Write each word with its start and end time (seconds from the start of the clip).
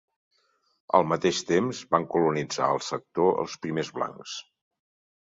Al 0.99 1.05
mateix 1.11 1.41
temps, 1.51 1.83
van 1.97 2.09
colonitzar 2.15 2.73
el 2.79 2.83
sector 2.89 3.41
els 3.45 3.63
primers 3.67 3.97
blancs. 4.01 4.39